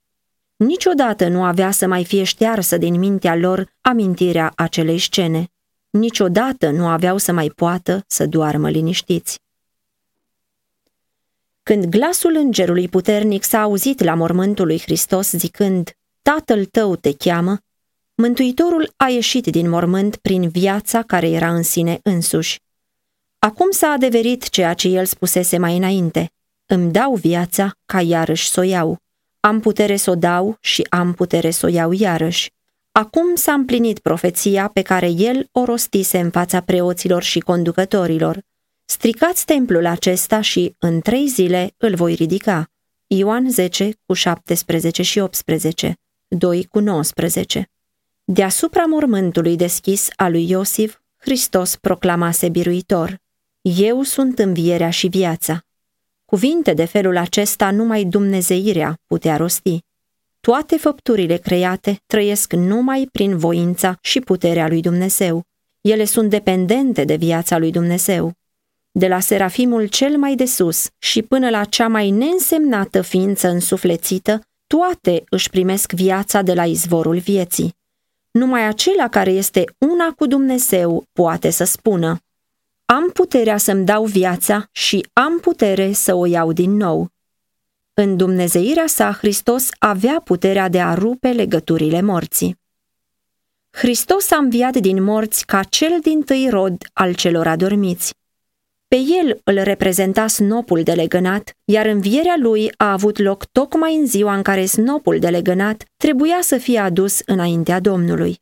Niciodată 0.56 1.28
nu 1.28 1.44
avea 1.44 1.70
să 1.70 1.86
mai 1.86 2.04
fie 2.04 2.22
ștearsă 2.22 2.76
din 2.76 2.98
mintea 2.98 3.36
lor 3.36 3.72
amintirea 3.80 4.52
acelei 4.56 4.98
scene. 4.98 5.50
Niciodată 5.90 6.70
nu 6.70 6.86
aveau 6.86 7.16
să 7.16 7.32
mai 7.32 7.48
poată 7.48 8.04
să 8.06 8.26
doarmă 8.26 8.70
liniștiți. 8.70 9.40
Când 11.62 11.84
glasul 11.84 12.36
îngerului 12.36 12.88
puternic 12.88 13.44
s-a 13.44 13.60
auzit 13.60 14.02
la 14.02 14.14
mormântul 14.14 14.66
lui 14.66 14.80
Hristos 14.80 15.30
zicând, 15.30 15.96
Tatăl 16.22 16.64
tău 16.64 16.96
te 16.96 17.14
cheamă, 17.14 17.58
Mântuitorul 18.14 18.92
a 18.96 19.08
ieșit 19.08 19.46
din 19.46 19.68
mormânt 19.68 20.16
prin 20.16 20.48
viața 20.48 21.02
care 21.02 21.28
era 21.28 21.54
în 21.54 21.62
sine 21.62 22.00
însuși. 22.02 22.60
Acum 23.44 23.70
s-a 23.70 23.88
adeverit 23.88 24.48
ceea 24.48 24.74
ce 24.74 24.88
el 24.88 25.04
spusese 25.04 25.58
mai 25.58 25.76
înainte. 25.76 26.32
Îmi 26.66 26.92
dau 26.92 27.14
viața 27.14 27.76
ca 27.84 28.00
iarăși 28.00 28.48
să 28.48 28.60
o 28.60 28.62
iau. 28.62 28.96
Am 29.40 29.60
putere 29.60 29.96
să 29.96 30.10
o 30.10 30.14
dau 30.14 30.56
și 30.60 30.86
am 30.88 31.12
putere 31.12 31.50
să 31.50 31.66
o 31.66 31.68
iau 31.68 31.92
iarăși. 31.92 32.52
Acum 32.92 33.34
s-a 33.34 33.52
împlinit 33.52 33.98
profeția 33.98 34.68
pe 34.68 34.82
care 34.82 35.08
el 35.10 35.48
o 35.52 35.64
rostise 35.64 36.18
în 36.18 36.30
fața 36.30 36.60
preoților 36.60 37.22
și 37.22 37.38
conducătorilor. 37.38 38.42
Stricați 38.84 39.44
templul 39.44 39.86
acesta 39.86 40.40
și 40.40 40.74
în 40.78 41.00
trei 41.00 41.26
zile 41.26 41.74
îl 41.76 41.94
voi 41.94 42.14
ridica. 42.14 42.70
Ioan 43.06 43.50
10 43.50 43.90
cu 44.06 44.12
17 44.12 45.02
și 45.02 45.18
18, 45.18 45.98
2 46.28 46.66
cu 46.70 46.78
19. 46.78 47.70
Deasupra 48.24 48.84
mormântului 48.84 49.56
deschis 49.56 50.08
al 50.16 50.30
lui 50.30 50.50
Iosif, 50.50 50.96
Hristos 51.16 51.76
proclamase 51.76 52.48
biruitor. 52.48 53.21
Eu 53.62 54.02
sunt 54.02 54.38
învierea 54.38 54.90
și 54.90 55.06
viața. 55.06 55.64
Cuvinte 56.24 56.72
de 56.72 56.84
felul 56.84 57.16
acesta 57.16 57.70
numai 57.70 58.04
Dumnezeirea 58.04 58.98
putea 59.06 59.36
rosti. 59.36 59.78
Toate 60.40 60.76
făpturile 60.76 61.36
create 61.36 62.00
trăiesc 62.06 62.52
numai 62.52 63.08
prin 63.12 63.38
voința 63.38 63.98
și 64.00 64.20
puterea 64.20 64.68
lui 64.68 64.80
Dumnezeu. 64.80 65.42
Ele 65.80 66.04
sunt 66.04 66.30
dependente 66.30 67.04
de 67.04 67.14
viața 67.14 67.58
lui 67.58 67.70
Dumnezeu. 67.70 68.32
De 68.90 69.08
la 69.08 69.20
serafimul 69.20 69.86
cel 69.86 70.16
mai 70.16 70.34
de 70.34 70.44
sus 70.44 70.88
și 70.98 71.22
până 71.22 71.50
la 71.50 71.64
cea 71.64 71.88
mai 71.88 72.10
neînsemnată 72.10 73.02
ființă 73.02 73.48
însuflețită, 73.48 74.40
toate 74.66 75.24
își 75.28 75.50
primesc 75.50 75.92
viața 75.92 76.42
de 76.42 76.54
la 76.54 76.64
izvorul 76.64 77.18
vieții. 77.18 77.74
Numai 78.30 78.66
acela 78.66 79.08
care 79.08 79.30
este 79.30 79.64
una 79.78 80.12
cu 80.16 80.26
Dumnezeu 80.26 81.04
poate 81.12 81.50
să 81.50 81.64
spună 81.64 82.20
Am 82.92 83.10
puterea 83.10 83.56
să-mi 83.56 83.84
dau 83.84 84.04
viața 84.04 84.68
și 84.72 85.06
am 85.12 85.38
putere 85.40 85.92
să 85.92 86.14
o 86.14 86.26
iau 86.26 86.52
din 86.52 86.76
nou. 86.76 87.08
În 87.94 88.16
dumnezeirea 88.16 88.86
sa, 88.86 89.12
Hristos 89.12 89.68
avea 89.78 90.20
puterea 90.24 90.68
de 90.68 90.80
a 90.80 90.94
rupe 90.94 91.28
legăturile 91.28 92.00
morții. 92.00 92.60
Hristos 93.70 94.30
a 94.30 94.36
înviat 94.36 94.76
din 94.76 95.02
morți 95.02 95.46
ca 95.46 95.62
cel 95.62 95.98
din 96.02 96.22
tâi 96.22 96.48
rod 96.50 96.76
al 96.92 97.14
celor 97.14 97.46
adormiți. 97.46 98.14
Pe 98.88 98.96
el 98.96 99.40
îl 99.44 99.62
reprezenta 99.62 100.26
snopul 100.26 100.82
de 100.82 100.92
legănat, 100.92 101.56
iar 101.64 101.86
învierea 101.86 102.36
lui 102.38 102.72
a 102.76 102.92
avut 102.92 103.18
loc 103.18 103.44
tocmai 103.44 103.96
în 103.96 104.06
ziua 104.06 104.34
în 104.34 104.42
care 104.42 104.64
snopul 104.64 105.18
de 105.18 105.28
legănat 105.28 105.84
trebuia 105.96 106.38
să 106.40 106.56
fie 106.56 106.78
adus 106.78 107.20
înaintea 107.26 107.80
Domnului. 107.80 108.41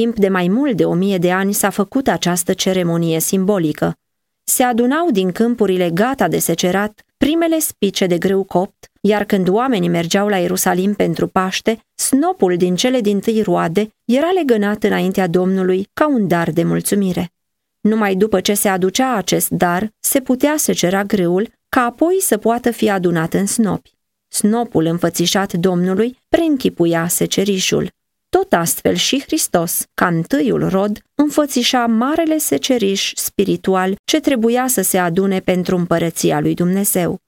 Timp 0.00 0.18
de 0.18 0.28
mai 0.28 0.48
mult 0.48 0.76
de 0.76 0.84
o 0.84 0.94
mie 0.94 1.18
de 1.18 1.32
ani 1.32 1.52
s-a 1.52 1.70
făcut 1.70 2.08
această 2.08 2.52
ceremonie 2.52 3.20
simbolică. 3.20 3.96
Se 4.44 4.62
adunau 4.62 5.10
din 5.10 5.32
câmpurile 5.32 5.90
gata 5.90 6.28
de 6.28 6.38
secerat 6.38 7.04
primele 7.16 7.58
spice 7.58 8.06
de 8.06 8.18
grâu 8.18 8.44
copt, 8.44 8.90
iar 9.00 9.24
când 9.24 9.48
oamenii 9.48 9.88
mergeau 9.88 10.28
la 10.28 10.36
Ierusalim 10.36 10.94
pentru 10.94 11.26
Paște, 11.26 11.84
snopul 11.94 12.56
din 12.56 12.76
cele 12.76 13.00
din 13.00 13.20
tâi 13.20 13.42
roade 13.42 13.94
era 14.04 14.30
legănat 14.30 14.82
înaintea 14.82 15.26
Domnului 15.26 15.88
ca 15.92 16.08
un 16.08 16.28
dar 16.28 16.50
de 16.50 16.62
mulțumire. 16.62 17.32
Numai 17.80 18.14
după 18.14 18.40
ce 18.40 18.54
se 18.54 18.68
aducea 18.68 19.14
acest 19.14 19.48
dar, 19.48 19.90
se 20.00 20.20
putea 20.20 20.54
secera 20.56 21.04
grâul, 21.04 21.48
ca 21.68 21.80
apoi 21.80 22.16
să 22.20 22.36
poată 22.36 22.70
fi 22.70 22.90
adunat 22.90 23.34
în 23.34 23.46
snopi. 23.46 23.96
Snopul 24.28 24.84
înfățișat 24.84 25.52
Domnului 25.52 26.18
preînchipuia 26.28 27.08
secerișul. 27.08 27.92
Tot 28.38 28.52
astfel 28.52 28.94
și 28.94 29.22
Hristos, 29.26 29.84
ca 29.94 30.06
întâiul 30.06 30.68
rod, 30.68 31.02
înfățișa 31.14 31.86
marele 31.86 32.38
seceriș 32.38 33.12
spiritual 33.14 33.96
ce 34.04 34.20
trebuia 34.20 34.66
să 34.66 34.82
se 34.82 34.98
adune 34.98 35.40
pentru 35.40 35.76
împărăția 35.76 36.40
lui 36.40 36.54
Dumnezeu. 36.54 37.18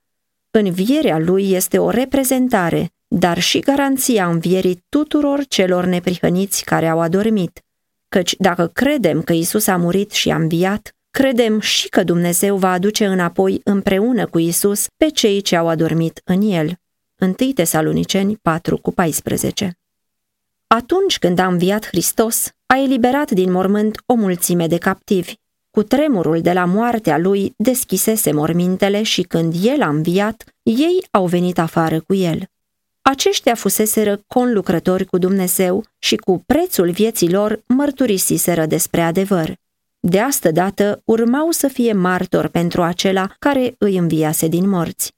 Învierea 0.51 1.19
lui 1.19 1.53
este 1.53 1.79
o 1.79 1.91
reprezentare, 1.91 2.91
dar 3.09 3.39
și 3.39 3.59
garanția 3.59 4.29
învierii 4.29 4.85
tuturor 4.89 5.45
celor 5.49 5.85
neprihăniți 5.85 6.65
care 6.65 6.89
au 6.89 7.01
adormit. 7.01 7.61
Căci 8.09 8.35
dacă 8.39 8.67
credem 8.67 9.23
că 9.23 9.33
Isus 9.33 9.67
a 9.67 9.77
murit 9.77 10.11
și 10.11 10.31
a 10.31 10.37
înviat, 10.37 10.95
credem 11.11 11.61
și 11.61 11.89
că 11.89 12.03
Dumnezeu 12.05 12.57
va 12.57 12.73
aduce 12.73 13.07
înapoi 13.07 13.61
împreună 13.65 14.27
cu 14.27 14.39
Isus 14.39 14.87
pe 14.97 15.11
cei 15.11 15.41
ce 15.41 15.57
au 15.57 15.69
adormit 15.69 16.21
în 16.25 16.41
el. 16.41 16.75
1 17.21 17.33
Tesaloniceni 17.53 18.37
4 18.37 18.79
cu 18.79 18.93
14 18.93 19.77
Atunci 20.66 21.18
când 21.18 21.38
a 21.38 21.46
înviat 21.46 21.87
Hristos, 21.87 22.50
a 22.66 22.76
eliberat 22.76 23.30
din 23.30 23.52
mormânt 23.52 24.02
o 24.06 24.14
mulțime 24.14 24.66
de 24.66 24.78
captivi. 24.78 25.35
Cu 25.70 25.82
tremurul 25.82 26.40
de 26.40 26.52
la 26.52 26.64
moartea 26.64 27.18
lui 27.18 27.54
deschisese 27.56 28.32
mormintele 28.32 29.02
și 29.02 29.23
când 29.23 29.54
el 29.62 29.82
a 29.82 29.88
înviat, 29.88 30.44
ei 30.62 31.06
au 31.11 31.26
venit 31.26 31.58
afară 31.58 32.00
cu 32.00 32.14
el. 32.14 32.42
Aceștia 33.02 33.54
fuseseră 33.54 34.20
conlucrători 34.26 35.04
cu 35.04 35.18
Dumnezeu 35.18 35.85
și 35.99 36.16
cu 36.16 36.42
prețul 36.46 36.90
vieții 36.90 37.30
lor 37.30 37.62
mărturisiseră 37.66 38.66
despre 38.66 39.00
adevăr. 39.00 39.56
De 40.00 40.20
astă 40.20 40.50
dată 40.50 41.02
urmau 41.04 41.50
să 41.50 41.68
fie 41.68 41.92
martori 41.92 42.50
pentru 42.50 42.82
acela 42.82 43.35
care 43.38 43.75
îi 43.78 43.96
înviase 43.96 44.49
din 44.49 44.68
morți. 44.68 45.15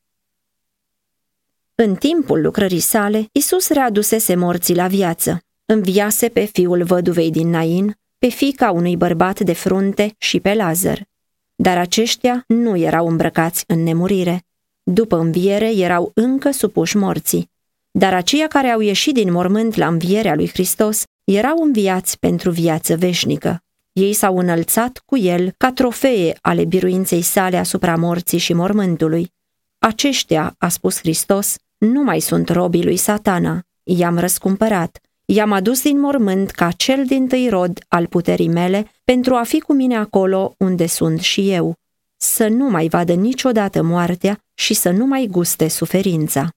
În 1.82 1.94
timpul 1.94 2.40
lucrării 2.40 2.80
sale, 2.80 3.28
Isus 3.32 3.68
readusese 3.68 4.34
morții 4.34 4.74
la 4.74 4.86
viață. 4.86 5.42
Înviase 5.64 6.28
pe 6.28 6.44
fiul 6.44 6.84
văduvei 6.84 7.30
din 7.30 7.48
Nain, 7.48 7.98
pe 8.18 8.28
fica 8.28 8.70
unui 8.70 8.96
bărbat 8.96 9.40
de 9.40 9.52
frunte 9.52 10.14
și 10.18 10.40
pe 10.40 10.54
Lazar. 10.54 11.06
Dar 11.54 11.78
aceștia 11.78 12.44
nu 12.46 12.76
erau 12.76 13.08
îmbrăcați 13.08 13.64
în 13.66 13.82
nemurire. 13.82 14.44
După 14.82 15.16
înviere 15.16 15.76
erau 15.76 16.10
încă 16.14 16.50
supuși 16.50 16.96
morții. 16.96 17.50
Dar 17.90 18.14
aceia 18.14 18.46
care 18.46 18.68
au 18.68 18.80
ieșit 18.80 19.14
din 19.14 19.32
mormânt 19.32 19.74
la 19.74 19.86
învierea 19.86 20.34
lui 20.34 20.48
Hristos 20.48 21.02
erau 21.24 21.62
înviați 21.62 22.18
pentru 22.18 22.50
viață 22.50 22.96
veșnică. 22.96 23.62
Ei 23.92 24.12
s-au 24.12 24.38
înălțat 24.38 25.02
cu 25.06 25.16
el 25.16 25.54
ca 25.56 25.72
trofee 25.72 26.36
ale 26.40 26.64
biruinței 26.64 27.22
sale 27.22 27.56
asupra 27.56 27.96
morții 27.96 28.38
și 28.38 28.52
mormântului. 28.52 29.32
Aceștia, 29.78 30.54
a 30.58 30.68
spus 30.68 30.98
Hristos, 30.98 31.56
nu 31.78 32.02
mai 32.02 32.20
sunt 32.20 32.48
robii 32.48 32.84
lui 32.84 32.96
satana. 32.96 33.62
I-am 33.82 34.18
răscumpărat. 34.18 35.00
I-am 35.24 35.52
adus 35.52 35.82
din 35.82 36.00
mormânt 36.00 36.50
ca 36.50 36.70
cel 36.70 37.04
din 37.06 37.26
tâi 37.28 37.48
rod 37.48 37.78
al 37.88 38.06
puterii 38.06 38.48
mele 38.48 38.90
pentru 39.04 39.34
a 39.34 39.42
fi 39.42 39.60
cu 39.60 39.72
mine 39.72 39.96
acolo 39.96 40.54
unde 40.58 40.86
sunt 40.86 41.20
și 41.20 41.50
eu. 41.50 41.74
Să 42.16 42.48
nu 42.48 42.70
mai 42.70 42.88
vadă 42.88 43.12
niciodată 43.12 43.82
moartea 43.82 44.44
și 44.54 44.74
să 44.74 44.90
nu 44.90 45.06
mai 45.06 45.26
guste 45.30 45.68
suferința. 45.68 46.48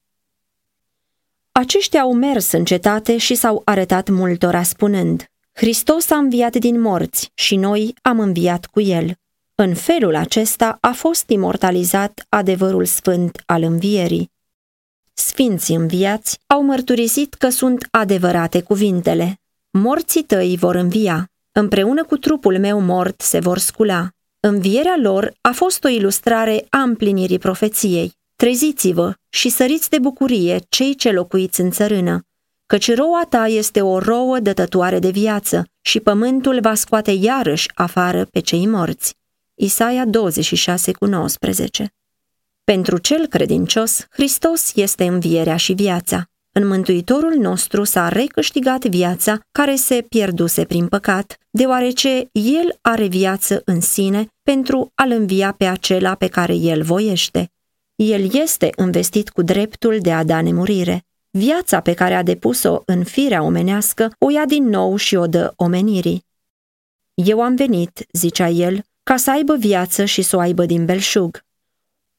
Aceștia 1.52 2.02
au 2.02 2.14
mers 2.14 2.52
în 2.52 2.66
cetate 2.66 3.18
și 3.18 3.36
s-au 3.36 3.62
arătat 3.66 4.10
multora 4.10 4.64
spunând, 4.64 5.26
Hristos 5.54 6.10
a 6.10 6.18
înviat 6.18 6.56
din 6.56 6.82
morți 6.82 7.32
și 7.34 7.56
noi 7.56 7.94
am 8.02 8.20
înviat 8.20 8.66
cu 8.66 8.82
el. 8.82 9.16
În 9.56 9.74
felul 9.74 10.16
acesta 10.16 10.78
a 10.82 10.92
fost 10.92 11.30
imortalizat 11.30 12.26
adevărul 12.30 12.86
sfânt 12.86 13.44
al 13.46 13.64
învierii. 13.64 14.32
Sfinții 15.14 15.76
înviați 15.76 16.40
au 16.48 16.64
mărturisit 16.64 17.34
că 17.34 17.50
sunt 17.50 17.88
adevărate 17.92 18.62
cuvintele. 18.62 19.40
Morții 19.70 20.24
tăi 20.24 20.58
vor 20.60 20.76
învia, 20.76 21.30
împreună 21.52 22.04
cu 22.04 22.18
trupul 22.18 22.60
meu 22.60 22.80
mort 22.80 23.22
se 23.22 23.40
vor 23.40 23.58
scula. 23.58 24.10
Învierea 24.40 24.96
lor 25.02 25.34
a 25.42 25.52
fost 25.52 25.84
o 25.84 25.88
ilustrare 25.88 26.66
a 26.70 26.82
împlinirii 26.82 27.40
profeției. 27.40 28.14
Treziți-vă 28.36 29.14
și 29.30 29.50
săriți 29.50 29.90
de 29.90 30.00
bucurie 30.00 30.60
cei 30.70 30.96
ce 30.96 31.12
locuiți 31.12 31.62
în 31.62 31.72
țărână, 31.72 32.26
căci 32.66 32.96
roa 32.96 33.26
ta 33.30 33.48
este 33.48 33.82
o 33.82 34.00
rouă 34.00 34.40
dătătoare 34.40 35.00
de 35.00 35.10
viață 35.10 35.66
și 35.82 36.00
pământul 36.00 36.60
va 36.62 36.74
scoate 36.76 37.12
iarăși 37.12 37.72
afară 37.74 38.26
pe 38.26 38.40
cei 38.40 38.68
morți. 38.68 39.16
Isaia 39.54 40.06
26 40.06 40.92
cu 40.92 41.06
19 41.06 41.94
Pentru 42.64 42.98
cel 42.98 43.28
credincios, 43.28 44.06
Hristos 44.10 44.76
este 44.76 45.04
învierea 45.04 45.56
și 45.56 45.74
viața. 45.74 46.26
În 46.52 46.68
Mântuitorul 46.68 47.34
nostru 47.34 47.84
s-a 47.84 48.10
recâștigat 48.10 48.86
viața 48.86 49.40
care 49.52 49.76
se 49.76 50.06
pierduse 50.10 50.66
prin 50.66 50.88
păcat, 50.88 51.38
deoarece 51.50 52.30
El 52.32 52.78
are 52.82 53.08
viață 53.08 53.62
în 53.66 53.82
sine 53.82 54.28
pentru 54.44 54.92
a-L 54.96 55.12
învia 55.12 55.52
pe 55.52 55.66
acela 55.66 56.16
pe 56.16 56.28
care 56.28 56.56
El 56.56 56.82
voiește. 56.84 57.52
El 57.96 58.36
este 58.36 58.70
investit 58.78 59.30
cu 59.30 59.42
dreptul 59.42 59.98
de 60.02 60.14
a 60.14 60.24
da 60.24 60.42
nemurire. 60.42 61.04
Viața 61.30 61.80
pe 61.80 61.94
care 61.94 62.14
a 62.14 62.24
depus-o 62.24 62.82
în 62.86 63.04
firea 63.04 63.44
omenească 63.44 64.12
o 64.20 64.30
ia 64.30 64.46
din 64.46 64.64
nou 64.64 64.96
și 64.96 65.16
o 65.16 65.28
dă 65.28 65.54
omenirii. 65.56 66.26
Eu 67.14 67.42
am 67.42 67.56
venit, 67.56 68.06
zicea 68.12 68.48
el, 68.48 68.84
ca 69.04 69.18
să 69.18 69.32
aibă 69.32 69.56
viață 69.56 70.06
și 70.06 70.22
să 70.22 70.36
o 70.36 70.40
aibă 70.40 70.66
din 70.66 70.86
belșug. 70.86 71.44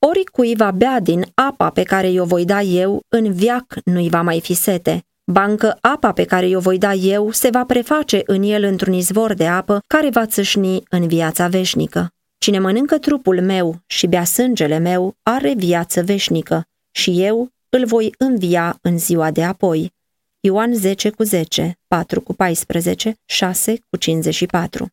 Oricui 0.07 0.55
va 0.57 0.71
bea 0.71 1.01
din 1.01 1.27
apa 1.35 1.71
pe 1.71 1.83
care 1.83 2.11
i-o 2.11 2.25
voi 2.25 2.45
da 2.45 2.61
eu, 2.61 3.03
în 3.09 3.33
viac 3.33 3.75
nu-i 3.85 4.09
va 4.09 4.23
mai 4.23 4.41
fi 4.41 4.55
sete. 4.55 5.05
Bancă 5.25 5.79
apa 5.81 6.13
pe 6.13 6.25
care 6.25 6.49
i-o 6.49 6.61
voi 6.61 6.79
da 6.79 6.93
eu 6.93 7.31
se 7.31 7.51
va 7.51 7.65
preface 7.65 8.23
în 8.27 8.43
el 8.43 8.63
într-un 8.63 8.93
izvor 8.93 9.35
de 9.35 9.47
apă 9.47 9.81
care 9.87 10.11
va 10.11 10.27
țâșni 10.27 10.83
în 10.91 11.07
viața 11.07 11.49
veșnică. 11.49 12.09
Cine 12.39 12.59
mănâncă 12.59 12.99
trupul 12.99 13.41
meu 13.41 13.81
și 13.87 14.07
bea 14.07 14.25
sângele 14.25 14.79
meu 14.79 15.15
are 15.23 15.55
viață 15.57 16.03
veșnică 16.03 16.65
și 16.91 17.23
eu 17.23 17.49
îl 17.69 17.87
voi 17.87 18.15
învia 18.19 18.79
în 18.81 18.99
ziua 18.99 19.31
de 19.31 19.45
apoi. 19.45 19.93
Ioan 20.41 20.75
10 20.75 21.11
cu 21.11 21.23
10, 21.23 21.79
4 21.87 22.21
cu 22.21 22.35
14, 22.35 23.15
6 23.25 23.79
cu 23.91 23.97
54 23.97 24.89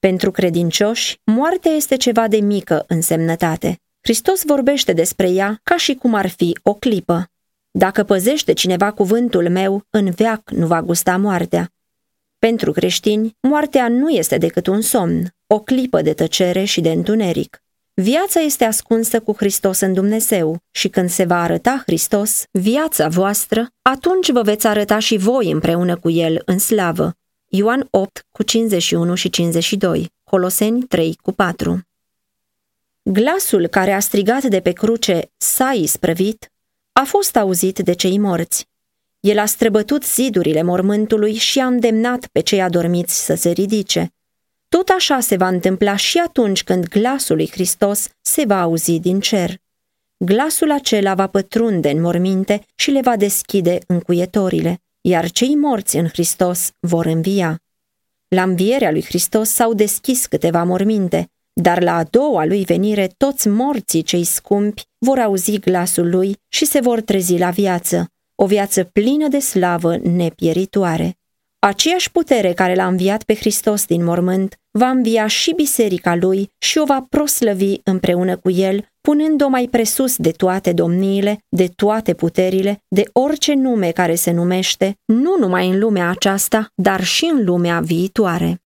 Pentru 0.00 0.30
credincioși, 0.30 1.20
moartea 1.24 1.70
este 1.70 1.96
ceva 1.96 2.28
de 2.28 2.36
mică 2.36 2.84
însemnătate. 2.88 3.80
Hristos 4.00 4.42
vorbește 4.44 4.92
despre 4.92 5.30
ea 5.30 5.60
ca 5.62 5.76
și 5.76 5.94
cum 5.94 6.14
ar 6.14 6.28
fi 6.28 6.58
o 6.62 6.74
clipă. 6.74 7.30
Dacă 7.70 8.04
păzește 8.04 8.52
cineva 8.52 8.90
cuvântul 8.90 9.48
meu, 9.48 9.82
în 9.90 10.10
veac 10.10 10.50
nu 10.50 10.66
va 10.66 10.82
gusta 10.82 11.16
moartea. 11.16 11.72
Pentru 12.38 12.72
creștini, 12.72 13.36
moartea 13.40 13.88
nu 13.88 14.08
este 14.08 14.38
decât 14.38 14.66
un 14.66 14.80
somn, 14.80 15.34
o 15.46 15.60
clipă 15.60 16.02
de 16.02 16.12
tăcere 16.12 16.64
și 16.64 16.80
de 16.80 16.90
întuneric. 16.90 17.62
Viața 17.94 18.40
este 18.40 18.64
ascunsă 18.64 19.20
cu 19.20 19.34
Hristos 19.36 19.80
în 19.80 19.92
Dumnezeu 19.92 20.58
și 20.70 20.88
când 20.88 21.10
se 21.10 21.24
va 21.24 21.42
arăta 21.42 21.82
Hristos, 21.86 22.44
viața 22.50 23.08
voastră, 23.08 23.66
atunci 23.82 24.30
vă 24.30 24.42
veți 24.42 24.66
arăta 24.66 24.98
și 24.98 25.16
voi 25.16 25.50
împreună 25.50 25.96
cu 25.96 26.10
El 26.10 26.42
în 26.44 26.58
slavă. 26.58 27.12
Ioan 27.50 27.88
8 27.90 28.26
cu 28.30 28.42
51 28.42 29.14
și 29.14 29.30
52, 29.30 30.12
Coloseni 30.24 30.82
3 30.82 31.18
cu 31.22 31.32
4 31.32 31.80
Glasul 33.02 33.66
care 33.66 33.92
a 33.92 34.00
strigat 34.00 34.44
de 34.44 34.60
pe 34.60 34.72
cruce, 34.72 35.30
s-a 35.36 35.70
isprăvit, 35.70 36.52
a 36.92 37.02
fost 37.02 37.36
auzit 37.36 37.78
de 37.78 37.92
cei 37.92 38.18
morți. 38.18 38.68
El 39.20 39.38
a 39.38 39.46
străbătut 39.46 40.04
zidurile 40.04 40.62
mormântului 40.62 41.34
și 41.34 41.58
a 41.58 41.66
îndemnat 41.66 42.26
pe 42.26 42.40
cei 42.40 42.60
adormiți 42.60 43.24
să 43.24 43.34
se 43.34 43.50
ridice. 43.50 44.12
Tot 44.68 44.88
așa 44.88 45.20
se 45.20 45.36
va 45.36 45.48
întâmpla 45.48 45.96
și 45.96 46.18
atunci 46.18 46.64
când 46.64 46.88
glasul 46.88 47.36
lui 47.36 47.50
Hristos 47.50 48.08
se 48.20 48.44
va 48.46 48.62
auzi 48.62 48.98
din 49.00 49.20
cer. 49.20 49.60
Glasul 50.16 50.70
acela 50.70 51.14
va 51.14 51.26
pătrunde 51.26 51.90
în 51.90 52.00
morminte 52.00 52.66
și 52.74 52.90
le 52.90 53.00
va 53.00 53.16
deschide 53.16 53.78
încuietorile, 53.86 54.80
iar 55.00 55.30
cei 55.30 55.54
morți 55.54 55.96
în 55.96 56.06
Hristos 56.06 56.70
vor 56.80 57.06
învia. 57.06 57.60
La 58.28 58.42
învierea 58.42 58.90
lui 58.90 59.04
Hristos 59.04 59.48
s-au 59.48 59.74
deschis 59.74 60.26
câteva 60.26 60.64
morminte, 60.64 61.30
dar 61.52 61.82
la 61.82 61.96
a 61.96 62.02
doua 62.02 62.44
lui 62.44 62.64
venire 62.64 63.10
toți 63.16 63.48
morții 63.48 64.02
cei 64.02 64.24
scumpi 64.24 64.82
vor 64.98 65.18
auzi 65.18 65.58
glasul 65.58 66.10
lui 66.10 66.36
și 66.48 66.64
se 66.64 66.80
vor 66.80 67.00
trezi 67.00 67.38
la 67.38 67.50
viață, 67.50 68.10
o 68.34 68.46
viață 68.46 68.84
plină 68.84 69.28
de 69.28 69.38
slavă 69.38 69.96
nepieritoare. 69.96 71.18
Aceeași 71.58 72.10
putere 72.10 72.52
care 72.52 72.74
l-a 72.74 72.86
înviat 72.86 73.22
pe 73.22 73.34
Hristos 73.34 73.84
din 73.84 74.04
mormânt 74.04 74.60
va 74.70 74.88
învia 74.88 75.26
și 75.26 75.52
biserica 75.54 76.14
lui 76.14 76.50
și 76.58 76.78
o 76.78 76.84
va 76.84 77.06
proslăvi 77.08 77.74
împreună 77.82 78.36
cu 78.36 78.50
el, 78.50 78.88
punând-o 79.08 79.48
mai 79.48 79.68
presus 79.70 80.16
de 80.16 80.30
toate 80.30 80.72
domniile, 80.72 81.38
de 81.48 81.66
toate 81.76 82.14
puterile, 82.14 82.82
de 82.88 83.04
orice 83.12 83.54
nume 83.54 83.90
care 83.90 84.14
se 84.14 84.30
numește, 84.30 84.98
nu 85.04 85.36
numai 85.38 85.68
în 85.68 85.78
lumea 85.78 86.08
aceasta, 86.08 86.68
dar 86.74 87.04
și 87.04 87.30
în 87.32 87.44
lumea 87.44 87.80
viitoare. 87.80 88.62